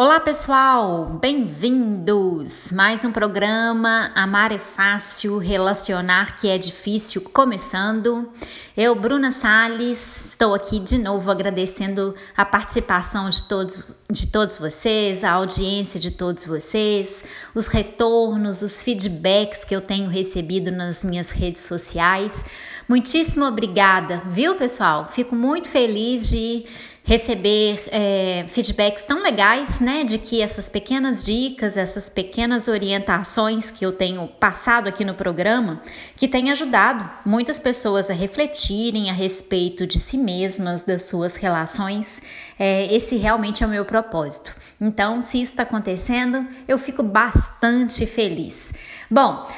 Olá 0.00 0.20
pessoal, 0.20 1.18
bem-vindos! 1.20 2.70
Mais 2.70 3.04
um 3.04 3.10
programa 3.10 4.12
Amar 4.14 4.52
é 4.52 4.58
Fácil, 4.58 5.38
Relacionar 5.38 6.36
que 6.36 6.46
é 6.46 6.56
Difícil 6.56 7.20
começando. 7.20 8.30
Eu, 8.76 8.94
Bruna 8.94 9.32
Salles, 9.32 10.26
estou 10.26 10.54
aqui 10.54 10.78
de 10.78 10.98
novo 10.98 11.28
agradecendo 11.32 12.14
a 12.36 12.44
participação 12.44 13.28
de 13.28 13.42
todos, 13.42 13.76
de 14.08 14.28
todos 14.28 14.56
vocês, 14.56 15.24
a 15.24 15.32
audiência 15.32 15.98
de 15.98 16.12
todos 16.12 16.44
vocês, 16.44 17.24
os 17.52 17.66
retornos, 17.66 18.62
os 18.62 18.80
feedbacks 18.80 19.64
que 19.64 19.74
eu 19.74 19.80
tenho 19.80 20.08
recebido 20.08 20.70
nas 20.70 21.02
minhas 21.02 21.32
redes 21.32 21.62
sociais. 21.62 22.44
Muitíssimo 22.88 23.44
obrigada, 23.44 24.22
viu 24.30 24.54
pessoal? 24.54 25.08
Fico 25.10 25.34
muito 25.34 25.68
feliz 25.68 26.30
de 26.30 26.64
receber 27.08 27.82
é, 27.90 28.44
feedbacks 28.48 29.02
tão 29.02 29.22
legais, 29.22 29.80
né, 29.80 30.04
de 30.04 30.18
que 30.18 30.42
essas 30.42 30.68
pequenas 30.68 31.24
dicas, 31.24 31.78
essas 31.78 32.10
pequenas 32.10 32.68
orientações 32.68 33.70
que 33.70 33.84
eu 33.84 33.92
tenho 33.92 34.28
passado 34.28 34.88
aqui 34.88 35.06
no 35.06 35.14
programa, 35.14 35.80
que 36.16 36.28
tem 36.28 36.50
ajudado 36.50 37.08
muitas 37.24 37.58
pessoas 37.58 38.10
a 38.10 38.12
refletirem 38.12 39.08
a 39.08 39.14
respeito 39.14 39.86
de 39.86 39.98
si 39.98 40.18
mesmas, 40.18 40.82
das 40.82 41.04
suas 41.04 41.34
relações. 41.34 42.20
É, 42.58 42.94
esse 42.94 43.16
realmente 43.16 43.64
é 43.64 43.66
o 43.66 43.70
meu 43.70 43.86
propósito. 43.86 44.54
Então, 44.78 45.22
se 45.22 45.40
isso 45.40 45.52
está 45.52 45.62
acontecendo, 45.62 46.46
eu 46.68 46.78
fico 46.78 47.02
bastante 47.02 48.04
feliz. 48.04 48.70
Bom, 49.10 49.48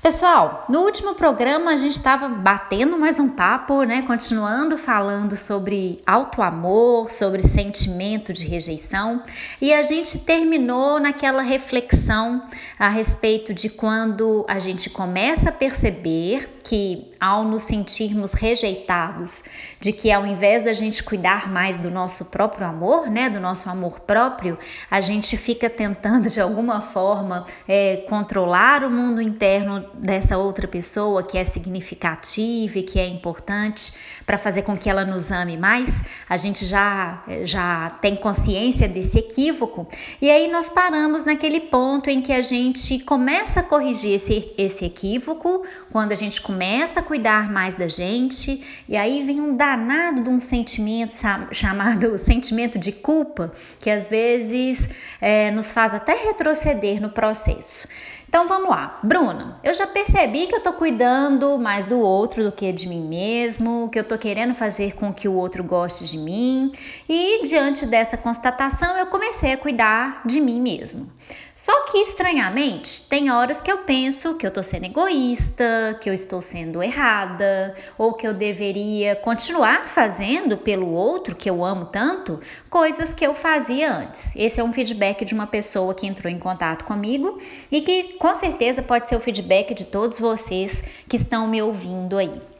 Pessoal, 0.00 0.64
no 0.68 0.80
último 0.80 1.14
programa 1.14 1.70
a 1.70 1.76
gente 1.76 1.92
estava 1.92 2.28
batendo 2.28 2.98
mais 2.98 3.20
um 3.20 3.28
papo, 3.28 3.84
né? 3.84 4.02
Continuando 4.02 4.76
falando 4.76 5.36
sobre 5.36 6.02
alto 6.04 6.42
amor, 6.42 7.08
sobre 7.08 7.40
sentimento 7.40 8.32
de 8.32 8.44
rejeição, 8.46 9.22
e 9.60 9.72
a 9.72 9.80
gente 9.82 10.18
terminou 10.20 10.98
naquela 10.98 11.42
reflexão 11.42 12.48
a 12.76 12.88
respeito 12.88 13.54
de 13.54 13.68
quando 13.68 14.44
a 14.48 14.58
gente 14.58 14.90
começa 14.90 15.50
a 15.50 15.52
perceber 15.52 16.58
que 16.64 17.11
ao 17.22 17.44
nos 17.44 17.62
sentirmos 17.62 18.32
rejeitados, 18.32 19.44
de 19.80 19.92
que 19.92 20.10
ao 20.10 20.26
invés 20.26 20.64
da 20.64 20.72
gente 20.72 21.04
cuidar 21.04 21.48
mais 21.48 21.78
do 21.78 21.88
nosso 21.88 22.32
próprio 22.32 22.66
amor, 22.66 23.08
né, 23.08 23.30
do 23.30 23.38
nosso 23.38 23.70
amor 23.70 24.00
próprio, 24.00 24.58
a 24.90 25.00
gente 25.00 25.36
fica 25.36 25.70
tentando 25.70 26.28
de 26.28 26.40
alguma 26.40 26.80
forma 26.80 27.46
é, 27.68 27.98
controlar 28.08 28.82
o 28.82 28.90
mundo 28.90 29.22
interno 29.22 29.88
dessa 29.94 30.36
outra 30.36 30.66
pessoa 30.66 31.22
que 31.22 31.38
é 31.38 31.44
significativa 31.44 32.80
e 32.80 32.82
que 32.82 32.98
é 32.98 33.06
importante 33.06 33.94
para 34.26 34.36
fazer 34.36 34.62
com 34.62 34.76
que 34.76 34.90
ela 34.90 35.04
nos 35.04 35.30
ame 35.30 35.56
mais, 35.56 36.02
a 36.28 36.36
gente 36.36 36.66
já 36.66 37.22
já 37.44 37.90
tem 38.00 38.16
consciência 38.16 38.88
desse 38.88 39.18
equívoco. 39.18 39.86
E 40.20 40.28
aí 40.28 40.50
nós 40.50 40.68
paramos 40.68 41.24
naquele 41.24 41.60
ponto 41.60 42.10
em 42.10 42.20
que 42.20 42.32
a 42.32 42.42
gente 42.42 42.98
começa 43.00 43.60
a 43.60 43.62
corrigir 43.62 44.14
esse, 44.14 44.52
esse 44.58 44.84
equívoco. 44.84 45.64
Quando 45.90 46.10
a 46.10 46.16
gente 46.16 46.40
começa 46.40 47.00
a 47.00 47.02
cuidar 47.12 47.52
mais 47.52 47.74
da 47.74 47.88
gente 47.88 48.64
e 48.88 48.96
aí 48.96 49.22
vem 49.22 49.38
um 49.38 49.54
danado 49.54 50.22
de 50.22 50.30
um 50.30 50.40
sentimento 50.40 51.12
chamado 51.52 52.16
sentimento 52.16 52.78
de 52.78 52.90
culpa 52.90 53.52
que 53.78 53.90
às 53.90 54.08
vezes 54.08 54.88
é, 55.20 55.50
nos 55.50 55.70
faz 55.70 55.92
até 55.92 56.14
retroceder 56.14 57.02
no 57.02 57.10
processo. 57.10 57.86
Então 58.26 58.48
vamos 58.48 58.70
lá, 58.70 58.98
Bruna. 59.02 59.56
Eu 59.62 59.74
já 59.74 59.86
percebi 59.86 60.46
que 60.46 60.54
eu 60.54 60.60
tô 60.60 60.72
cuidando 60.72 61.58
mais 61.58 61.84
do 61.84 61.98
outro 61.98 62.42
do 62.42 62.50
que 62.50 62.72
de 62.72 62.88
mim 62.88 63.06
mesmo, 63.06 63.90
que 63.90 63.98
eu 63.98 64.04
tô 64.04 64.16
querendo 64.16 64.54
fazer 64.54 64.94
com 64.94 65.12
que 65.12 65.28
o 65.28 65.34
outro 65.34 65.62
goste 65.62 66.06
de 66.06 66.16
mim, 66.16 66.72
e 67.06 67.42
diante 67.44 67.84
dessa 67.84 68.16
constatação 68.16 68.96
eu 68.96 69.04
comecei 69.08 69.52
a 69.52 69.58
cuidar 69.58 70.22
de 70.24 70.40
mim 70.40 70.62
mesmo. 70.62 71.12
Só 71.54 71.86
que 71.86 71.98
estranhamente, 71.98 73.06
tem 73.08 73.30
horas 73.30 73.60
que 73.60 73.70
eu 73.70 73.78
penso 73.78 74.36
que 74.36 74.46
eu 74.46 74.50
tô 74.50 74.62
sendo 74.62 74.86
egoísta, 74.86 75.98
que 76.00 76.08
eu 76.08 76.14
estou 76.14 76.40
sendo 76.40 76.82
errada, 76.82 77.74
ou 77.98 78.14
que 78.14 78.26
eu 78.26 78.32
deveria 78.32 79.14
continuar 79.16 79.88
fazendo 79.88 80.56
pelo 80.56 80.90
outro 80.92 81.36
que 81.36 81.48
eu 81.48 81.64
amo 81.64 81.84
tanto, 81.84 82.40
coisas 82.70 83.12
que 83.12 83.26
eu 83.26 83.34
fazia 83.34 83.92
antes. 83.92 84.34
Esse 84.34 84.60
é 84.60 84.64
um 84.64 84.72
feedback 84.72 85.24
de 85.24 85.34
uma 85.34 85.46
pessoa 85.46 85.94
que 85.94 86.06
entrou 86.06 86.32
em 86.32 86.38
contato 86.38 86.84
comigo 86.84 87.38
e 87.70 87.82
que 87.82 88.14
com 88.14 88.34
certeza 88.34 88.82
pode 88.82 89.08
ser 89.08 89.16
o 89.16 89.20
feedback 89.20 89.74
de 89.74 89.84
todos 89.84 90.18
vocês 90.18 90.82
que 91.08 91.16
estão 91.16 91.46
me 91.46 91.60
ouvindo 91.60 92.16
aí 92.16 92.51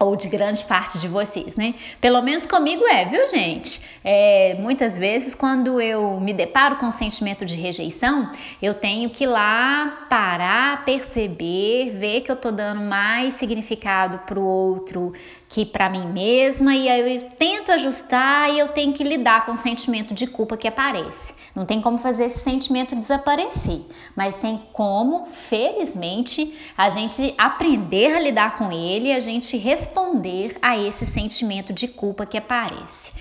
ou 0.00 0.16
de 0.16 0.28
grande 0.28 0.64
parte 0.64 0.98
de 0.98 1.06
vocês, 1.06 1.56
né? 1.56 1.74
Pelo 2.00 2.22
menos 2.22 2.46
comigo 2.46 2.86
é, 2.86 3.04
viu, 3.04 3.26
gente? 3.28 3.82
É, 4.02 4.56
muitas 4.58 4.96
vezes, 4.96 5.34
quando 5.34 5.78
eu 5.78 6.18
me 6.18 6.32
deparo 6.32 6.76
com 6.76 6.88
o 6.88 6.92
sentimento 6.92 7.44
de 7.44 7.54
rejeição, 7.54 8.32
eu 8.62 8.72
tenho 8.72 9.10
que 9.10 9.24
ir 9.24 9.26
lá 9.26 10.06
parar, 10.08 10.86
perceber, 10.86 11.90
ver 11.90 12.22
que 12.22 12.32
eu 12.32 12.36
tô 12.36 12.50
dando 12.50 12.80
mais 12.80 13.34
significado 13.34 14.20
pro 14.20 14.42
outro 14.42 15.12
que 15.50 15.66
para 15.66 15.90
mim 15.90 16.06
mesma 16.06 16.76
e 16.76 16.88
aí 16.88 17.16
eu 17.16 17.30
tento 17.30 17.72
ajustar 17.72 18.48
e 18.50 18.58
eu 18.60 18.68
tenho 18.68 18.92
que 18.92 19.02
lidar 19.02 19.44
com 19.44 19.52
o 19.52 19.56
sentimento 19.56 20.14
de 20.14 20.24
culpa 20.28 20.56
que 20.56 20.68
aparece. 20.68 21.34
Não 21.56 21.66
tem 21.66 21.80
como 21.80 21.98
fazer 21.98 22.26
esse 22.26 22.38
sentimento 22.38 22.94
desaparecer, 22.94 23.84
mas 24.14 24.36
tem 24.36 24.62
como, 24.72 25.26
felizmente, 25.32 26.56
a 26.78 26.88
gente 26.88 27.34
aprender 27.36 28.14
a 28.14 28.20
lidar 28.20 28.56
com 28.56 28.70
ele 28.70 29.08
e 29.08 29.12
a 29.12 29.18
gente 29.18 29.56
responder 29.56 30.56
a 30.62 30.78
esse 30.78 31.04
sentimento 31.04 31.72
de 31.72 31.88
culpa 31.88 32.24
que 32.24 32.38
aparece. 32.38 33.12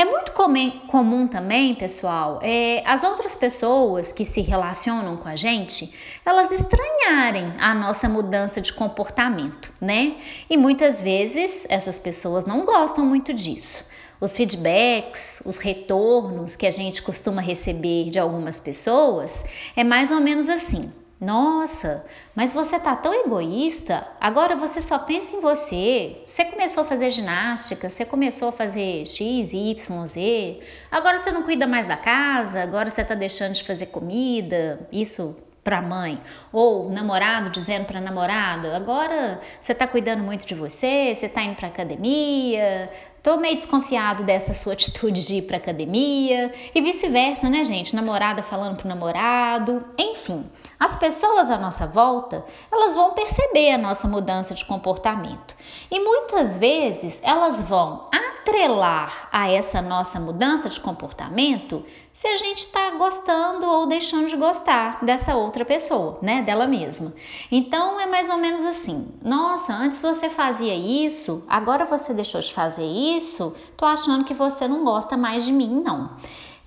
É 0.00 0.04
muito 0.06 0.32
comum 0.32 1.28
também, 1.28 1.74
pessoal, 1.74 2.40
é, 2.42 2.82
as 2.86 3.04
outras 3.04 3.34
pessoas 3.34 4.10
que 4.10 4.24
se 4.24 4.40
relacionam 4.40 5.18
com 5.18 5.28
a 5.28 5.36
gente, 5.36 5.94
elas 6.24 6.50
estranharem 6.50 7.52
a 7.58 7.74
nossa 7.74 8.08
mudança 8.08 8.62
de 8.62 8.72
comportamento, 8.72 9.70
né? 9.78 10.16
E 10.48 10.56
muitas 10.56 11.02
vezes 11.02 11.66
essas 11.68 11.98
pessoas 11.98 12.46
não 12.46 12.64
gostam 12.64 13.04
muito 13.04 13.34
disso. 13.34 13.84
Os 14.18 14.34
feedbacks, 14.34 15.42
os 15.44 15.58
retornos 15.58 16.56
que 16.56 16.66
a 16.66 16.70
gente 16.70 17.02
costuma 17.02 17.42
receber 17.42 18.08
de 18.08 18.18
algumas 18.18 18.58
pessoas 18.58 19.44
é 19.76 19.84
mais 19.84 20.10
ou 20.10 20.20
menos 20.20 20.48
assim. 20.48 20.90
Nossa, 21.20 22.02
mas 22.34 22.50
você 22.50 22.80
tá 22.80 22.96
tão 22.96 23.12
egoísta, 23.12 24.08
agora 24.18 24.56
você 24.56 24.80
só 24.80 24.98
pensa 24.98 25.36
em 25.36 25.40
você. 25.40 26.22
Você 26.26 26.46
começou 26.46 26.82
a 26.82 26.86
fazer 26.86 27.10
ginástica, 27.10 27.90
você 27.90 28.06
começou 28.06 28.48
a 28.48 28.52
fazer 28.52 29.04
X, 29.04 29.52
Y, 29.52 30.06
Z, 30.06 30.60
agora 30.90 31.18
você 31.18 31.30
não 31.30 31.42
cuida 31.42 31.66
mais 31.66 31.86
da 31.86 31.96
casa, 31.96 32.62
agora 32.62 32.88
você 32.88 33.04
tá 33.04 33.14
deixando 33.14 33.52
de 33.52 33.64
fazer 33.64 33.86
comida. 33.86 34.88
Isso 34.90 35.36
para 35.62 35.82
mãe, 35.82 36.18
ou 36.50 36.88
namorado 36.88 37.50
dizendo 37.50 37.84
para 37.84 38.00
namorado, 38.00 38.68
agora 38.68 39.40
você 39.60 39.74
tá 39.74 39.86
cuidando 39.86 40.22
muito 40.22 40.46
de 40.46 40.54
você, 40.54 41.14
você 41.14 41.28
tá 41.28 41.42
indo 41.42 41.54
para 41.54 41.68
academia, 41.68 42.90
Tô 43.22 43.36
meio 43.36 43.54
desconfiado 43.54 44.24
dessa 44.24 44.54
sua 44.54 44.72
atitude 44.72 45.26
de 45.26 45.36
ir 45.36 45.42
pra 45.42 45.58
academia 45.58 46.54
e 46.74 46.80
vice-versa, 46.80 47.50
né, 47.50 47.62
gente? 47.64 47.94
Namorada 47.94 48.42
falando 48.42 48.78
pro 48.78 48.88
namorado. 48.88 49.84
Enfim, 49.98 50.46
as 50.78 50.96
pessoas 50.96 51.50
à 51.50 51.58
nossa 51.58 51.86
volta, 51.86 52.42
elas 52.72 52.94
vão 52.94 53.12
perceber 53.12 53.72
a 53.72 53.78
nossa 53.78 54.08
mudança 54.08 54.54
de 54.54 54.64
comportamento. 54.64 55.54
E 55.90 56.00
muitas 56.00 56.56
vezes 56.56 57.20
elas 57.22 57.60
vão 57.60 58.08
atrelar 58.10 59.28
a 59.30 59.50
essa 59.50 59.82
nossa 59.82 60.18
mudança 60.18 60.70
de 60.70 60.80
comportamento 60.80 61.84
se 62.20 62.28
a 62.28 62.36
gente 62.36 62.58
está 62.58 62.90
gostando 62.98 63.64
ou 63.64 63.86
deixando 63.86 64.28
de 64.28 64.36
gostar 64.36 65.02
dessa 65.02 65.34
outra 65.34 65.64
pessoa, 65.64 66.18
né, 66.20 66.42
dela 66.42 66.66
mesma. 66.66 67.14
Então 67.50 67.98
é 67.98 68.04
mais 68.04 68.28
ou 68.28 68.36
menos 68.36 68.62
assim: 68.62 69.08
nossa, 69.24 69.72
antes 69.72 70.02
você 70.02 70.28
fazia 70.28 70.74
isso, 70.74 71.42
agora 71.48 71.86
você 71.86 72.12
deixou 72.12 72.42
de 72.42 72.52
fazer 72.52 72.84
isso, 72.84 73.56
tô 73.74 73.86
achando 73.86 74.24
que 74.24 74.34
você 74.34 74.68
não 74.68 74.84
gosta 74.84 75.16
mais 75.16 75.46
de 75.46 75.52
mim, 75.52 75.80
não. 75.82 76.10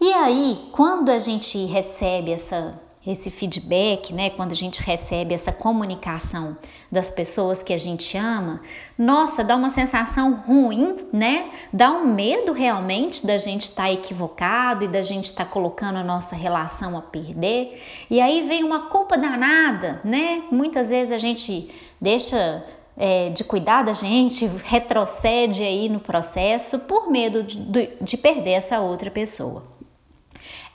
E 0.01 0.11
aí, 0.11 0.69
quando 0.71 1.09
a 1.09 1.19
gente 1.19 1.63
recebe 1.65 2.31
essa 2.31 2.81
esse 3.05 3.29
feedback, 3.29 4.13
né, 4.13 4.29
quando 4.29 4.51
a 4.51 4.55
gente 4.55 4.81
recebe 4.81 5.33
essa 5.33 5.51
comunicação 5.51 6.57
das 6.89 7.09
pessoas 7.09 7.61
que 7.61 7.73
a 7.73 7.77
gente 7.77 8.17
ama, 8.17 8.61
nossa, 8.97 9.43
dá 9.43 9.57
uma 9.57 9.69
sensação 9.69 10.35
ruim, 10.47 11.07
né? 11.11 11.49
Dá 11.71 11.91
um 11.91 12.05
medo 12.05 12.53
realmente 12.53 13.27
da 13.27 13.37
gente 13.37 13.63
estar 13.63 13.83
tá 13.83 13.91
equivocado 13.91 14.85
e 14.85 14.87
da 14.87 15.01
gente 15.01 15.25
estar 15.25 15.43
tá 15.43 15.51
colocando 15.51 15.97
a 15.97 16.03
nossa 16.03 16.35
relação 16.35 16.97
a 16.97 17.01
perder. 17.01 17.77
E 18.09 18.21
aí 18.21 18.47
vem 18.47 18.63
uma 18.63 18.87
culpa 18.87 19.17
danada, 19.17 19.99
né? 20.05 20.43
Muitas 20.49 20.87
vezes 20.87 21.11
a 21.11 21.17
gente 21.17 21.69
deixa 21.99 22.63
é, 22.95 23.29
de 23.29 23.43
cuidar 23.43 23.83
da 23.83 23.93
gente, 23.93 24.45
retrocede 24.63 25.61
aí 25.61 25.89
no 25.89 25.99
processo 25.99 26.79
por 26.79 27.09
medo 27.09 27.43
de, 27.43 27.89
de 27.99 28.17
perder 28.17 28.51
essa 28.51 28.79
outra 28.79 29.11
pessoa. 29.11 29.63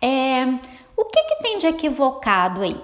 É, 0.01 0.59
o 0.99 1.05
que, 1.05 1.23
que 1.23 1.43
tem 1.43 1.59
de 1.59 1.67
equivocado 1.69 2.61
aí? 2.61 2.77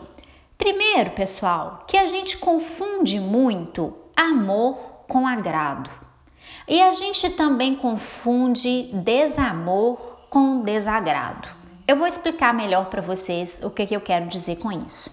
Primeiro, 0.57 1.11
pessoal, 1.11 1.83
que 1.85 1.97
a 1.97 2.07
gente 2.07 2.39
confunde 2.39 3.19
muito 3.19 3.93
amor 4.17 4.77
com 5.09 5.27
agrado. 5.27 5.91
E 6.69 6.81
a 6.81 6.93
gente 6.93 7.29
também 7.31 7.75
confunde 7.75 8.89
desamor 8.93 9.99
com 10.31 10.61
desagrado. 10.61 11.49
Eu 11.89 11.97
vou 11.97 12.07
explicar 12.07 12.55
melhor 12.55 12.87
para 12.87 13.03
vocês 13.03 13.61
o 13.65 13.69
que, 13.69 13.85
que 13.85 13.97
eu 13.97 14.01
quero 14.01 14.27
dizer 14.27 14.59
com 14.59 14.71
isso. 14.71 15.11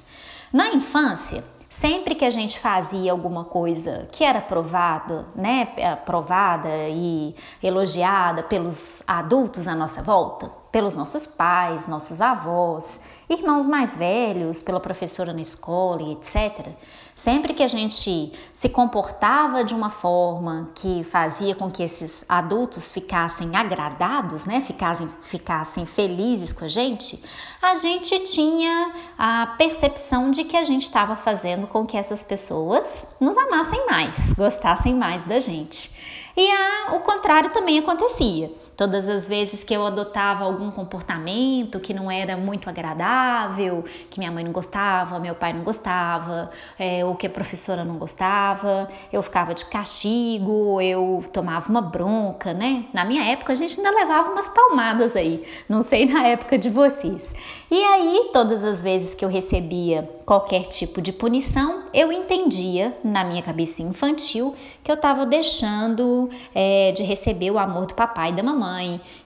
Na 0.54 0.68
infância, 0.68 1.44
sempre 1.72 2.14
que 2.14 2.24
a 2.24 2.30
gente 2.30 2.60
fazia 2.60 3.12
alguma 3.12 3.46
coisa 3.46 4.08
que 4.12 4.24
era 4.24 4.38
aprovada, 4.38 5.26
né, 5.36 5.70
aprovada 5.92 6.70
e 6.88 7.36
elogiada 7.64 8.44
pelos 8.44 9.02
adultos 9.08 9.68
à 9.68 9.74
nossa 9.74 10.04
volta, 10.04 10.61
pelos 10.72 10.96
nossos 10.96 11.26
pais, 11.26 11.86
nossos 11.86 12.22
avós, 12.22 13.00
irmãos 13.30 13.68
mais 13.68 13.96
velhos, 13.96 14.62
pela 14.62 14.80
professora 14.80 15.34
na 15.34 15.42
escola 15.42 16.02
e 16.02 16.12
etc. 16.14 16.70
Sempre 17.14 17.54
que 17.54 17.62
a 17.62 17.68
gente 17.68 18.32
se 18.54 18.70
comportava 18.70 19.64
de 19.64 19.76
uma 19.76 19.90
forma 19.90 20.70
que 20.74 21.04
fazia 21.04 21.54
com 21.54 21.70
que 21.70 21.84
esses 21.84 22.24
adultos 22.28 22.92
ficassem 22.92 23.56
agradados, 23.56 24.46
né, 24.46 24.62
ficassem, 24.62 25.10
ficassem 25.22 25.86
felizes 25.86 26.54
com 26.54 26.66
a 26.66 26.70
gente, 26.70 27.22
a 27.62 27.76
gente 27.76 28.18
tinha 28.24 28.94
a 29.18 29.56
percepção 29.58 30.32
de 30.32 30.46
que 30.46 30.56
a 30.56 30.64
gente 30.64 30.84
estava 30.84 31.16
fazendo 31.16 31.68
com 31.68 31.86
que 31.86 31.98
essas 31.98 32.24
pessoas 32.24 33.06
nos 33.20 33.38
amassem 33.38 33.86
mais, 33.86 34.34
gostassem 34.34 34.96
mais 34.96 35.24
da 35.26 35.40
gente. 35.40 36.00
E 36.36 36.50
a, 36.50 36.96
o 36.96 37.02
contrário 37.02 37.50
também 37.52 37.78
acontecia. 37.78 38.52
Todas 38.76 39.08
as 39.10 39.28
vezes 39.28 39.64
que 39.64 39.74
eu 39.74 39.86
adotava 39.86 40.44
algum 40.44 40.72
comportamento 40.72 41.80
que 41.80 41.94
não 41.94 42.10
era 42.10 42.36
muito 42.36 42.70
agradável, 42.70 43.86
que 44.10 44.20
minha 44.20 44.32
mãe 44.32 44.44
não 44.44 44.52
gostava, 44.52 45.20
meu 45.20 45.36
pai 45.36 45.54
não 45.54 45.64
gostava, 45.64 46.50
é, 46.80 47.06
ou 47.06 47.16
que 47.16 47.28
a 47.28 47.30
professora 47.30 47.84
não 47.84 47.98
gostava, 47.98 48.90
eu 49.12 49.22
ficava 49.22 49.54
de 49.54 49.66
castigo, 49.66 50.82
eu 50.82 51.24
tomava 51.32 51.70
uma 51.70 51.82
bronca, 51.82 52.54
né? 52.54 52.86
Na 52.94 53.06
minha 53.06 53.24
época 53.32 53.54
a 53.54 53.56
gente 53.56 53.80
ainda 53.80 53.92
levava 53.92 54.32
umas 54.32 54.50
palmadas 54.50 55.16
aí, 55.16 55.46
não 55.70 55.84
sei 55.84 56.06
na 56.06 56.26
época 56.28 56.58
de 56.58 56.70
vocês. 56.70 57.34
E 57.70 57.84
aí, 57.84 58.30
todas 58.34 58.66
as 58.66 58.82
vezes 58.82 59.14
que 59.14 59.24
eu 59.24 59.30
recebia 59.30 60.10
qualquer 60.26 60.64
tipo 60.64 61.02
de 61.02 61.12
punição, 61.12 61.84
eu 61.94 62.12
entendia 62.12 62.98
na 63.04 63.24
minha 63.24 63.42
cabeça 63.42 63.82
infantil 63.82 64.56
que 64.84 64.92
eu 64.92 64.96
estava 64.96 65.26
deixando 65.26 66.30
é, 66.56 66.92
de 66.92 67.04
receber 67.04 67.52
o 67.52 67.60
amor 67.60 67.86
do 67.86 67.94
papai 67.94 68.30
e 68.30 68.34
da 68.34 68.42
mamãe, 68.42 68.61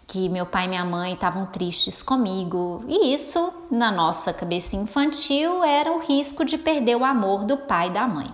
que 0.08 0.30
meu 0.30 0.46
pai 0.46 0.66
e 0.66 0.68
minha 0.70 0.86
mãe 0.86 1.14
estavam 1.14 1.46
tristes 1.46 2.02
comigo. 2.02 2.84
E 2.88 3.14
isso, 3.14 3.54
na 3.70 3.92
nossa 3.92 4.34
cabeça 4.34 4.76
infantil, 4.76 5.64
era 5.64 5.92
o 5.92 6.00
risco 6.00 6.46
de 6.46 6.58
perder 6.58 6.96
o 6.96 7.06
amor 7.06 7.44
do 7.44 7.58
pai 7.58 7.88
e 7.88 7.94
da 7.94 8.08
mãe. 8.08 8.32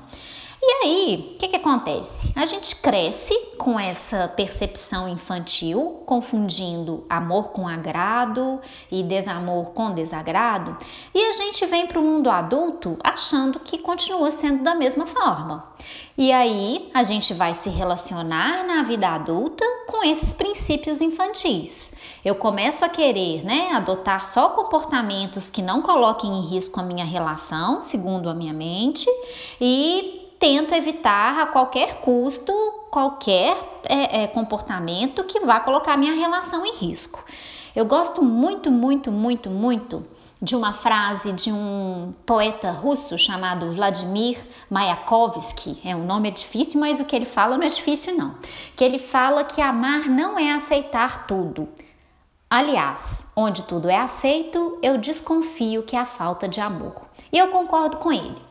E 0.63 0.83
aí, 0.83 1.31
o 1.33 1.37
que, 1.39 1.47
que 1.47 1.55
acontece? 1.55 2.31
A 2.35 2.45
gente 2.45 2.75
cresce 2.75 3.35
com 3.57 3.79
essa 3.79 4.27
percepção 4.27 5.09
infantil, 5.09 6.03
confundindo 6.05 7.03
amor 7.09 7.49
com 7.49 7.67
agrado 7.67 8.61
e 8.91 9.01
desamor 9.01 9.71
com 9.71 9.89
desagrado, 9.91 10.77
e 11.15 11.19
a 11.19 11.31
gente 11.31 11.65
vem 11.65 11.87
para 11.87 11.99
o 11.99 12.03
mundo 12.03 12.29
adulto 12.29 12.95
achando 13.03 13.59
que 13.59 13.79
continua 13.79 14.29
sendo 14.29 14.63
da 14.63 14.75
mesma 14.75 15.07
forma. 15.07 15.65
E 16.15 16.31
aí, 16.31 16.91
a 16.93 17.01
gente 17.01 17.33
vai 17.33 17.55
se 17.55 17.69
relacionar 17.69 18.63
na 18.63 18.83
vida 18.83 19.09
adulta 19.09 19.65
com 19.87 20.03
esses 20.03 20.31
princípios 20.31 21.01
infantis. 21.01 21.95
Eu 22.23 22.35
começo 22.35 22.85
a 22.85 22.89
querer, 22.89 23.43
né, 23.43 23.71
adotar 23.73 24.27
só 24.27 24.49
comportamentos 24.49 25.49
que 25.49 25.63
não 25.63 25.81
coloquem 25.81 26.37
em 26.37 26.41
risco 26.41 26.79
a 26.79 26.83
minha 26.83 27.05
relação, 27.05 27.81
segundo 27.81 28.29
a 28.29 28.35
minha 28.35 28.53
mente, 28.53 29.09
e 29.59 30.20
tento 30.41 30.73
evitar 30.73 31.39
a 31.39 31.45
qualquer 31.45 32.01
custo 32.01 32.51
qualquer 32.89 33.55
é, 33.85 34.23
é, 34.23 34.27
comportamento 34.27 35.23
que 35.23 35.39
vá 35.39 35.61
colocar 35.61 35.95
minha 35.95 36.13
relação 36.13 36.65
em 36.65 36.75
risco. 36.75 37.23
Eu 37.73 37.85
gosto 37.85 38.21
muito, 38.21 38.69
muito, 38.69 39.09
muito, 39.09 39.49
muito 39.49 40.05
de 40.41 40.55
uma 40.55 40.73
frase 40.73 41.31
de 41.31 41.51
um 41.51 42.13
poeta 42.25 42.71
russo 42.71 43.17
chamado 43.17 43.71
Vladimir 43.71 44.39
Mayakovsky. 44.69 45.79
É, 45.85 45.95
o 45.95 46.03
nome 46.03 46.29
é 46.29 46.31
difícil, 46.31 46.81
mas 46.81 46.99
o 46.99 47.05
que 47.05 47.15
ele 47.15 47.25
fala 47.25 47.57
não 47.57 47.63
é 47.63 47.69
difícil 47.69 48.17
não. 48.17 48.35
Que 48.75 48.83
ele 48.83 48.99
fala 48.99 49.45
que 49.45 49.61
amar 49.61 50.09
não 50.09 50.37
é 50.37 50.51
aceitar 50.51 51.27
tudo. 51.27 51.69
Aliás, 52.49 53.25
onde 53.35 53.61
tudo 53.61 53.89
é 53.89 53.97
aceito, 53.97 54.77
eu 54.81 54.97
desconfio 54.97 55.83
que 55.83 55.95
a 55.95 56.03
falta 56.03 56.49
de 56.49 56.59
amor. 56.59 57.07
E 57.31 57.37
eu 57.37 57.47
concordo 57.47 57.97
com 57.97 58.11
ele. 58.11 58.50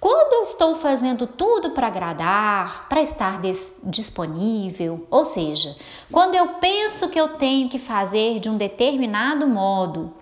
Quando 0.00 0.32
eu 0.32 0.42
estou 0.44 0.76
fazendo 0.76 1.26
tudo 1.26 1.72
para 1.72 1.88
agradar, 1.88 2.88
para 2.88 3.02
estar 3.02 3.38
disponível, 3.84 5.06
ou 5.10 5.26
seja, 5.26 5.76
quando 6.10 6.34
eu 6.34 6.54
penso 6.54 7.10
que 7.10 7.20
eu 7.20 7.36
tenho 7.36 7.68
que 7.68 7.78
fazer 7.78 8.40
de 8.40 8.48
um 8.48 8.56
determinado 8.56 9.46
modo 9.46 10.14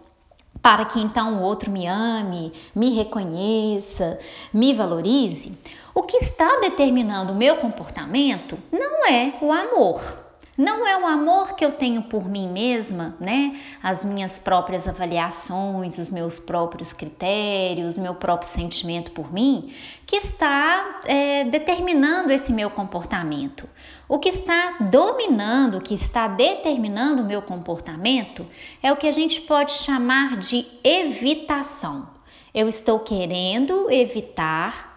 para 0.61 0.85
que 0.85 1.01
então 1.01 1.39
o 1.39 1.43
outro 1.43 1.71
me 1.71 1.87
ame, 1.87 2.53
me 2.75 2.91
reconheça, 2.91 4.19
me 4.53 4.75
valorize, 4.75 5.57
o 5.95 6.03
que 6.03 6.17
está 6.17 6.59
determinando 6.61 7.33
o 7.33 7.37
meu 7.37 7.59
comportamento 7.59 8.59
não 8.73 9.07
é 9.07 9.35
o 9.41 9.53
amor. 9.53 10.28
Não 10.59 10.85
é 10.85 11.01
o 11.01 11.07
amor 11.07 11.55
que 11.55 11.65
eu 11.65 11.71
tenho 11.71 12.03
por 12.03 12.29
mim 12.29 12.49
mesma, 12.49 13.15
né? 13.21 13.61
As 13.81 14.05
minhas 14.05 14.41
próprias 14.41 14.89
avaliações, 14.89 15.99
os 15.99 16.11
meus 16.11 16.41
próprios 16.41 16.93
critérios, 16.93 17.97
meu 17.97 18.17
próprio 18.17 18.51
sentimento 18.51 19.13
por 19.13 19.33
mim, 19.33 19.73
que 20.05 20.17
está 20.17 21.01
é, 21.05 21.45
determinando 21.45 22.33
esse 22.33 22.53
meu 22.53 22.71
comportamento. 22.71 23.69
O 24.09 24.19
que 24.19 24.31
está 24.31 24.79
dominando, 24.81 25.79
o 25.79 25.81
que 25.81 25.95
está 25.95 26.27
determinando 26.27 27.23
o 27.23 27.27
meu 27.27 27.41
comportamento 27.41 28.45
é 28.83 28.91
o 28.91 28.97
que 28.97 29.07
a 29.07 29.13
gente 29.13 29.43
pode 29.43 29.73
chamar 29.75 30.39
de 30.39 30.67
evitação. 30.83 32.09
Eu 32.53 32.69
estou 32.69 32.99
querendo 32.99 33.89
evitar 33.93 34.88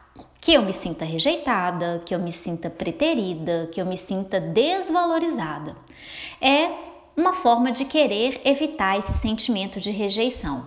que 0.41 0.53
eu 0.53 0.63
me 0.63 0.73
sinta 0.73 1.05
rejeitada, 1.05 2.01
que 2.03 2.15
eu 2.15 2.19
me 2.19 2.31
sinta 2.31 2.67
preterida, 2.67 3.69
que 3.71 3.79
eu 3.79 3.85
me 3.85 3.95
sinta 3.95 4.39
desvalorizada. 4.39 5.77
É 6.41 6.71
uma 7.15 7.31
forma 7.31 7.71
de 7.71 7.85
querer 7.85 8.41
evitar 8.43 8.97
esse 8.97 9.13
sentimento 9.19 9.79
de 9.79 9.91
rejeição. 9.91 10.65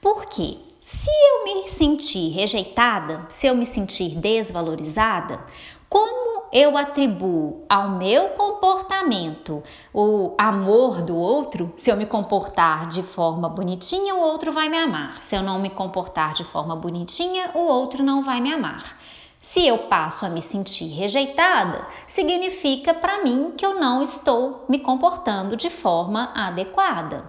Por 0.00 0.26
quê? 0.26 0.56
Se 0.80 1.08
eu 1.08 1.44
me 1.44 1.68
sentir 1.68 2.30
rejeitada, 2.30 3.24
se 3.28 3.46
eu 3.46 3.54
me 3.54 3.64
sentir 3.64 4.16
desvalorizada, 4.16 5.46
como 5.88 6.31
eu 6.52 6.76
atribuo 6.76 7.64
ao 7.68 7.88
meu 7.88 8.28
comportamento 8.30 9.62
o 9.92 10.34
amor 10.36 11.00
do 11.00 11.16
outro, 11.16 11.72
se 11.76 11.90
eu 11.90 11.96
me 11.96 12.04
comportar 12.04 12.88
de 12.88 13.02
forma 13.02 13.48
bonitinha, 13.48 14.14
o 14.14 14.20
outro 14.20 14.52
vai 14.52 14.68
me 14.68 14.76
amar. 14.76 15.22
Se 15.22 15.34
eu 15.34 15.42
não 15.42 15.58
me 15.58 15.70
comportar 15.70 16.34
de 16.34 16.44
forma 16.44 16.76
bonitinha, 16.76 17.50
o 17.54 17.60
outro 17.60 18.02
não 18.02 18.22
vai 18.22 18.40
me 18.40 18.52
amar. 18.52 18.98
Se 19.40 19.66
eu 19.66 19.78
passo 19.78 20.24
a 20.24 20.28
me 20.28 20.40
sentir 20.40 20.88
rejeitada, 20.88 21.86
significa 22.06 22.94
para 22.94 23.24
mim 23.24 23.54
que 23.56 23.66
eu 23.66 23.80
não 23.80 24.02
estou 24.02 24.64
me 24.68 24.78
comportando 24.78 25.56
de 25.56 25.68
forma 25.68 26.30
adequada. 26.34 27.24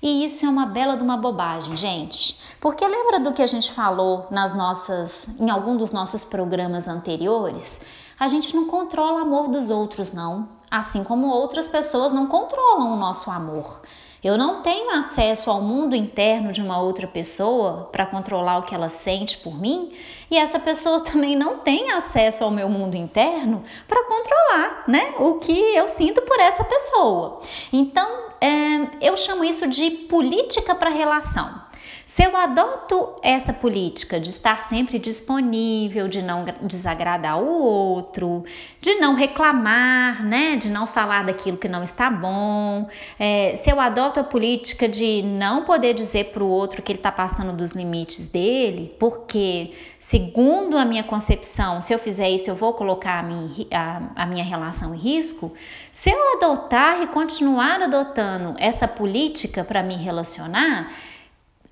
E 0.00 0.24
isso 0.24 0.46
é 0.46 0.48
uma 0.48 0.66
bela 0.66 0.96
de 0.96 1.02
uma 1.02 1.16
bobagem, 1.16 1.76
gente. 1.76 2.38
Porque 2.60 2.86
lembra 2.86 3.18
do 3.18 3.32
que 3.32 3.42
a 3.42 3.46
gente 3.46 3.72
falou 3.72 4.26
nas 4.30 4.54
nossas 4.54 5.28
em 5.40 5.50
algum 5.50 5.76
dos 5.76 5.90
nossos 5.90 6.24
programas 6.24 6.86
anteriores? 6.86 7.80
A 8.18 8.28
gente 8.28 8.56
não 8.56 8.66
controla 8.66 9.20
o 9.20 9.22
amor 9.22 9.48
dos 9.48 9.68
outros, 9.68 10.12
não. 10.12 10.48
Assim 10.70 11.04
como 11.04 11.28
outras 11.28 11.68
pessoas 11.68 12.12
não 12.12 12.26
controlam 12.26 12.92
o 12.92 12.96
nosso 12.96 13.30
amor. 13.30 13.82
Eu 14.24 14.36
não 14.36 14.62
tenho 14.62 14.90
acesso 14.90 15.50
ao 15.50 15.60
mundo 15.60 15.94
interno 15.94 16.50
de 16.50 16.60
uma 16.60 16.80
outra 16.80 17.06
pessoa 17.06 17.88
para 17.92 18.06
controlar 18.06 18.58
o 18.58 18.62
que 18.62 18.74
ela 18.74 18.88
sente 18.88 19.38
por 19.38 19.56
mim, 19.60 19.92
e 20.30 20.36
essa 20.36 20.58
pessoa 20.58 21.00
também 21.04 21.36
não 21.36 21.58
tem 21.58 21.92
acesso 21.92 22.42
ao 22.42 22.50
meu 22.50 22.68
mundo 22.68 22.96
interno 22.96 23.62
para 23.86 24.02
controlar, 24.04 24.84
né, 24.88 25.14
o 25.20 25.34
que 25.34 25.52
eu 25.52 25.86
sinto 25.86 26.22
por 26.22 26.40
essa 26.40 26.64
pessoa. 26.64 27.40
Então, 27.72 28.30
é, 28.40 28.88
eu 29.00 29.16
chamo 29.16 29.44
isso 29.44 29.68
de 29.68 29.90
política 29.90 30.74
para 30.74 30.90
relação. 30.90 31.66
Se 32.04 32.22
eu 32.22 32.36
adoto 32.36 33.16
essa 33.22 33.52
política 33.52 34.20
de 34.20 34.30
estar 34.30 34.62
sempre 34.62 34.98
disponível, 34.98 36.08
de 36.08 36.22
não 36.22 36.44
desagradar 36.62 37.40
o 37.40 37.46
outro, 37.46 38.44
de 38.80 38.94
não 38.94 39.14
reclamar, 39.14 40.24
né, 40.24 40.56
de 40.56 40.68
não 40.68 40.86
falar 40.86 41.24
daquilo 41.24 41.56
que 41.56 41.68
não 41.68 41.82
está 41.82 42.10
bom, 42.10 42.88
é, 43.18 43.54
se 43.56 43.70
eu 43.70 43.80
adoto 43.80 44.20
a 44.20 44.24
política 44.24 44.88
de 44.88 45.22
não 45.22 45.64
poder 45.64 45.94
dizer 45.94 46.26
para 46.26 46.44
o 46.44 46.48
outro 46.48 46.82
que 46.82 46.92
ele 46.92 46.98
está 46.98 47.10
passando 47.10 47.52
dos 47.52 47.72
limites 47.72 48.28
dele, 48.28 48.94
porque 48.98 49.72
segundo 49.98 50.78
a 50.78 50.84
minha 50.84 51.02
concepção, 51.02 51.80
se 51.80 51.92
eu 51.92 51.98
fizer 51.98 52.30
isso 52.30 52.48
eu 52.48 52.54
vou 52.54 52.72
colocar 52.72 53.18
a 53.18 53.22
minha, 53.22 53.48
a, 53.72 54.22
a 54.22 54.26
minha 54.26 54.44
relação 54.44 54.94
em 54.94 54.98
risco, 54.98 55.52
se 55.90 56.10
eu 56.10 56.36
adotar 56.36 57.02
e 57.02 57.06
continuar 57.08 57.82
adotando 57.82 58.54
essa 58.58 58.86
política 58.86 59.64
para 59.64 59.82
me 59.82 59.96
relacionar, 59.96 60.92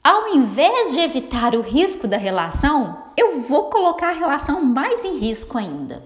ao 0.04 0.28
invés 0.28 0.92
de 0.92 1.00
evitar 1.00 1.54
o 1.54 1.62
risco 1.62 2.06
da 2.06 2.18
relação, 2.18 3.04
eu 3.16 3.40
vou 3.40 3.70
colocar 3.70 4.10
a 4.10 4.18
relação 4.18 4.62
mais 4.62 5.02
em 5.02 5.16
risco 5.16 5.56
ainda. 5.56 6.04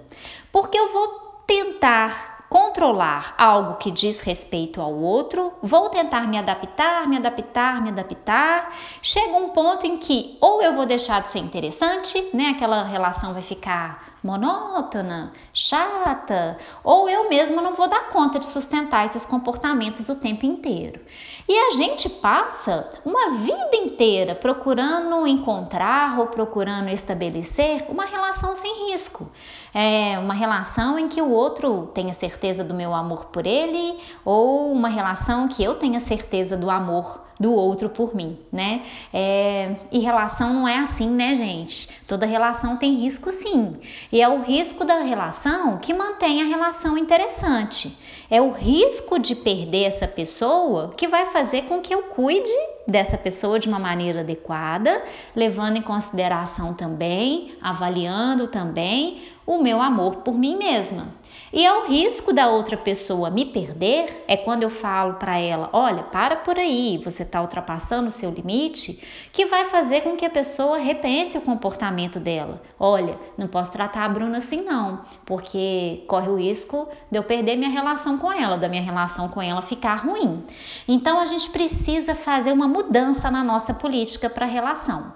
Porque 0.53 0.79
eu 0.79 0.93
vou 0.93 1.09
tentar 1.45 2.47
controlar 2.49 3.35
algo 3.37 3.75
que 3.75 3.91
diz 3.91 4.21
respeito 4.21 4.81
ao 4.81 4.95
outro, 4.95 5.53
vou 5.61 5.91
tentar 5.91 6.29
me 6.29 6.39
adaptar, 6.39 7.07
me 7.09 7.17
adaptar, 7.17 7.83
me 7.83 7.91
adaptar. 7.91 8.73
Chega 9.03 9.37
um 9.37 9.49
ponto 9.49 9.85
em 9.85 9.99
que 9.99 10.39
ou 10.41 10.63
eu 10.63 10.73
vou 10.73 10.87
deixar 10.87 11.21
de 11.21 11.31
ser 11.31 11.41
interessante, 11.41 12.31
né? 12.33 12.55
Aquela 12.57 12.85
relação 12.85 13.33
vai 13.33 13.43
ficar 13.43 14.08
monótona, 14.23 15.33
chata, 15.53 16.59
ou 16.83 17.09
eu 17.09 17.29
mesma 17.29 17.63
não 17.63 17.75
vou 17.75 17.89
dar 17.89 18.09
conta 18.09 18.39
de 18.39 18.47
sustentar 18.47 19.05
esses 19.05 19.25
comportamentos 19.25 20.09
o 20.09 20.17
tempo 20.17 20.45
inteiro. 20.45 21.01
E 21.49 21.59
a 21.59 21.71
gente 21.71 22.09
passa 22.09 22.91
uma 23.05 23.31
vida 23.39 23.75
inteira 23.75 24.35
procurando 24.35 25.27
encontrar 25.27 26.19
ou 26.19 26.27
procurando 26.27 26.91
estabelecer 26.91 27.87
uma 27.89 28.05
relação 28.05 28.55
sem 28.55 28.91
risco. 28.91 29.31
É 29.73 30.19
uma 30.19 30.35
relação 30.35 30.99
em 30.99 31.09
que 31.09 31.23
o 31.23 31.31
outro 31.31 31.91
tenha 31.95 32.13
certeza 32.13 32.65
do 32.65 32.75
meu 32.75 32.93
amor 32.95 33.27
por 33.27 33.47
ele, 33.47 33.99
ou 34.25 34.73
uma 34.73 34.89
relação 34.89 35.49
que 35.49 35.63
eu 35.63 35.77
tenha 35.77 36.01
certeza 36.01 36.57
do 36.57 36.69
amor 36.69 37.28
do 37.39 37.53
outro 37.53 37.89
por 37.89 38.15
mim, 38.15 38.39
né? 38.53 38.83
É, 39.13 39.77
e 39.93 39.99
relação 40.01 40.53
não 40.53 40.67
é 40.67 40.79
assim, 40.79 41.09
né, 41.09 41.35
gente? 41.35 42.05
Toda 42.07 42.27
relação 42.27 42.77
tem 42.77 42.95
risco 42.95 43.31
sim. 43.31 43.77
E 44.11 44.21
é 44.21 44.29
o 44.29 44.43
risco 44.43 44.85
da 44.85 45.01
relação 45.01 45.79
que 45.79 45.95
mantém 45.95 46.43
a 46.43 46.47
relação 46.47 46.99
interessante. 46.99 47.97
É 48.31 48.43
o 48.43 48.51
risco 48.51 49.19
de 49.19 49.35
perder 49.35 49.85
essa 49.85 50.07
pessoa 50.07 50.93
que 50.95 51.09
vai 51.09 51.27
fazer 51.27 51.63
com 51.63 51.81
que 51.81 51.95
eu 51.95 52.03
cuide 52.03 52.53
dessa 52.87 53.17
pessoa 53.17 53.59
de 53.59 53.69
uma 53.69 53.79
maneira 53.79 54.21
adequada, 54.21 55.03
levando 55.35 55.79
em 55.79 55.83
consideração 55.83 56.75
também, 56.75 57.55
avaliando 57.63 58.47
também 58.49 59.23
o 59.47 59.63
meu 59.63 59.81
amor 59.81 60.17
por 60.17 60.35
mim 60.35 60.57
mesma. 60.57 61.07
E 61.53 61.67
ao 61.67 61.87
risco 61.87 62.33
da 62.33 62.49
outra 62.49 62.77
pessoa 62.77 63.31
me 63.31 63.47
perder 63.47 64.25
é 64.29 64.37
quando 64.37 64.63
eu 64.63 64.71
falo 64.71 65.15
para 65.15 65.39
ela: 65.39 65.71
olha, 65.73 66.03
para 66.03 66.37
por 66.37 66.59
aí, 66.59 67.01
você 67.03 67.23
está 67.23 67.41
ultrapassando 67.41 68.09
o 68.09 68.11
seu 68.11 68.31
limite, 68.31 69.03
que 69.33 69.47
vai 69.47 69.65
fazer 69.65 70.03
com 70.03 70.17
que 70.17 70.25
a 70.25 70.31
pessoa 70.31 70.79
repense 70.79 71.39
o 71.39 71.43
comportamento 71.43 72.21
dela. 72.21 72.61
Olha, 72.79 73.19
não 73.37 73.49
posso 73.49 73.73
tratar 73.73 74.05
a 74.05 74.09
Bruna 74.09 74.39
assim 74.39 74.63
não, 74.63 75.01
porque 75.25 76.05
corre 76.07 76.29
o 76.29 76.37
risco 76.37 76.89
de 77.11 77.19
eu 77.19 77.23
perder 77.23 77.57
minha 77.57 77.71
relação 77.71 78.19
com 78.19 78.31
ela, 78.31 78.59
da 78.59 78.69
minha 78.69 78.83
relação 78.83 79.29
com 79.29 79.41
ela 79.41 79.63
ficar 79.63 79.97
ruim. 79.97 80.45
Então 80.87 81.19
a 81.19 81.25
gente 81.25 81.49
precisa 81.51 82.15
fazer 82.15 82.53
uma 82.53 82.69
mudança 82.69 83.31
na 83.31 83.43
nossa 83.43 83.73
política 83.73 84.29
para 84.29 84.45
a 84.45 84.49
relação. 84.49 85.13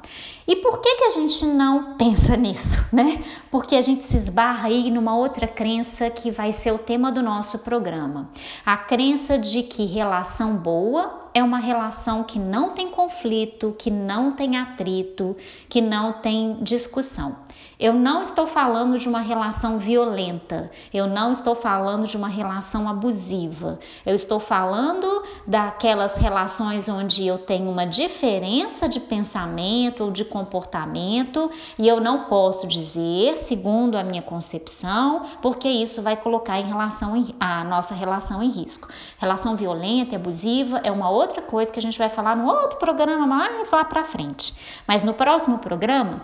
E 0.47 0.57
por 0.57 0.81
que, 0.81 0.97
que 0.97 1.05
a 1.05 1.11
gente 1.11 1.47
não 1.47 1.95
pensa 1.97 2.37
nisso, 2.37 2.85
né? 2.93 3.23
Porque 3.51 3.77
a 3.77 3.83
gente 3.83 4.05
se 4.05 4.17
esbarra 4.17 4.69
aí 4.69 4.91
numa 4.91 5.17
outra 5.17 5.47
crença 5.47 6.11
que 6.11 6.22
vai 6.31 6.53
ser 6.53 6.73
o 6.73 6.79
tema 6.79 7.11
do 7.11 7.23
nosso 7.23 7.61
programa. 7.61 8.29
A 8.65 8.77
crença 8.77 9.39
de 9.39 9.63
que 9.63 9.85
relação 9.85 10.57
boa 10.57 11.22
é 11.35 11.43
uma 11.43 11.59
relação 11.59 12.25
que 12.25 12.39
não 12.39 12.71
tem 12.71 12.91
conflito, 12.91 13.75
que 13.79 13.91
não 13.91 14.33
tem 14.33 14.57
atrito, 14.57 15.37
que 15.69 15.81
não 15.81 16.13
tem 16.13 16.59
discussão. 16.63 17.37
Eu 17.79 17.93
não 17.93 18.23
estou 18.23 18.47
falando 18.47 18.97
de 18.99 19.09
uma 19.09 19.21
relação 19.21 19.77
violenta, 19.77 20.71
eu 20.95 21.07
não 21.07 21.33
estou 21.33 21.55
falando 21.55 22.07
de 22.07 22.17
uma 22.17 22.29
relação 22.29 22.89
abusiva, 22.89 23.79
eu 24.07 24.15
estou 24.15 24.39
falando 24.39 25.25
daquelas 25.47 26.17
relações 26.17 26.89
onde 26.89 27.27
eu 27.27 27.39
tenho 27.39 27.69
uma 27.69 27.85
diferença 27.85 28.89
de 28.89 29.01
pensamento 29.01 30.05
ou 30.05 30.11
de 30.13 30.25
comportamento 30.25 31.51
e 31.77 31.89
eu 31.89 32.01
não 32.01 32.27
posso 32.27 32.69
dizer, 32.69 33.37
segundo 33.37 33.97
a 33.97 34.05
minha 34.05 34.23
concepção, 34.23 35.23
porque 35.41 35.69
isso 35.69 36.03
vai 36.03 36.17
colocar 36.17 36.61
em 36.61 36.67
relação 36.67 37.15
a 37.41 37.65
nossa 37.65 37.95
relação 37.95 38.43
em 38.43 38.49
risco. 38.49 38.89
Relação 39.19 39.57
violenta 39.57 40.15
e 40.15 40.17
abusiva 40.17 40.81
é 40.85 40.93
uma 40.93 41.11
outra 41.11 41.22
coisa 41.43 41.71
que 41.71 41.79
a 41.79 41.83
gente 41.83 41.99
vai 41.99 42.09
falar 42.09 42.37
no 42.37 42.47
outro 42.47 42.79
programa 42.79 43.27
mais 43.27 43.71
lá 43.71 43.85
para 43.85 44.05
frente. 44.05 44.55
Mas 44.87 45.05
no 45.05 45.15
próximo 45.15 45.59
programa 45.59 46.23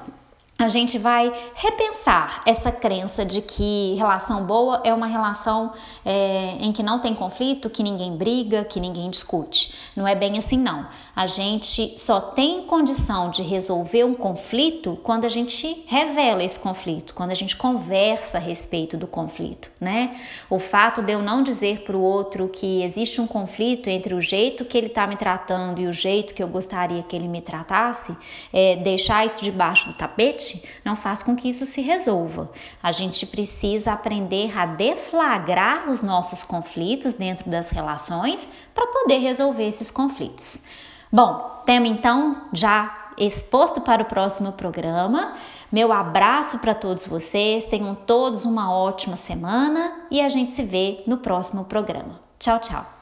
a 0.60 0.66
gente 0.66 0.98
vai 0.98 1.32
repensar 1.54 2.42
essa 2.44 2.72
crença 2.72 3.24
de 3.24 3.40
que 3.40 3.94
relação 3.94 4.44
boa 4.44 4.80
é 4.82 4.92
uma 4.92 5.06
relação 5.06 5.72
é, 6.04 6.56
em 6.58 6.72
que 6.72 6.82
não 6.82 6.98
tem 6.98 7.14
conflito, 7.14 7.70
que 7.70 7.80
ninguém 7.80 8.16
briga, 8.16 8.64
que 8.64 8.80
ninguém 8.80 9.08
discute. 9.08 9.72
Não 9.94 10.06
é 10.06 10.16
bem 10.16 10.36
assim, 10.36 10.58
não. 10.58 10.88
A 11.14 11.28
gente 11.28 11.96
só 11.96 12.20
tem 12.20 12.62
condição 12.62 13.30
de 13.30 13.40
resolver 13.40 14.02
um 14.02 14.14
conflito 14.14 14.98
quando 15.04 15.24
a 15.24 15.28
gente 15.28 15.84
revela 15.86 16.42
esse 16.42 16.58
conflito, 16.58 17.14
quando 17.14 17.30
a 17.30 17.34
gente 17.34 17.56
conversa 17.56 18.38
a 18.38 18.40
respeito 18.40 18.96
do 18.96 19.06
conflito, 19.06 19.70
né? 19.80 20.20
O 20.50 20.58
fato 20.58 21.02
de 21.02 21.12
eu 21.12 21.22
não 21.22 21.40
dizer 21.40 21.82
para 21.82 21.96
o 21.96 22.00
outro 22.00 22.48
que 22.48 22.82
existe 22.82 23.20
um 23.20 23.28
conflito 23.28 23.88
entre 23.88 24.12
o 24.12 24.20
jeito 24.20 24.64
que 24.64 24.76
ele 24.76 24.88
está 24.88 25.06
me 25.06 25.14
tratando 25.14 25.80
e 25.80 25.86
o 25.86 25.92
jeito 25.92 26.34
que 26.34 26.42
eu 26.42 26.48
gostaria 26.48 27.04
que 27.04 27.14
ele 27.14 27.28
me 27.28 27.40
tratasse, 27.40 28.16
é, 28.52 28.74
deixar 28.74 29.24
isso 29.24 29.40
debaixo 29.44 29.86
do 29.86 29.94
tapete 29.94 30.47
não 30.84 30.96
faz 30.96 31.22
com 31.22 31.36
que 31.36 31.48
isso 31.48 31.66
se 31.66 31.80
resolva. 31.80 32.50
A 32.82 32.92
gente 32.92 33.26
precisa 33.26 33.92
aprender 33.92 34.56
a 34.56 34.66
deflagrar 34.66 35.88
os 35.90 36.02
nossos 36.02 36.44
conflitos 36.44 37.14
dentro 37.14 37.50
das 37.50 37.70
relações 37.70 38.48
para 38.74 38.86
poder 38.86 39.18
resolver 39.18 39.66
esses 39.66 39.90
conflitos. 39.90 40.62
Bom, 41.10 41.62
tema 41.64 41.86
então 41.86 42.42
já 42.52 43.12
exposto 43.16 43.80
para 43.80 44.02
o 44.02 44.06
próximo 44.06 44.52
programa. 44.52 45.34
Meu 45.70 45.92
abraço 45.92 46.58
para 46.60 46.74
todos 46.74 47.06
vocês, 47.06 47.66
tenham 47.66 47.94
todos 47.94 48.44
uma 48.44 48.72
ótima 48.72 49.16
semana 49.16 49.92
e 50.10 50.20
a 50.20 50.28
gente 50.28 50.52
se 50.52 50.62
vê 50.62 51.02
no 51.06 51.18
próximo 51.18 51.64
programa. 51.64 52.20
Tchau, 52.38 52.60
tchau. 52.60 52.97